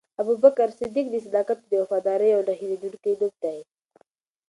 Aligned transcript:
ابوبکر 0.21 0.69
صدیق 0.79 1.07
د 1.11 1.15
صداقت 1.25 1.59
او 1.69 1.79
وفادارۍ 1.81 2.29
یو 2.33 2.41
نه 2.47 2.53
هېرېدونکی 2.59 3.13
نوم 3.19 3.33
دی. 3.43 3.57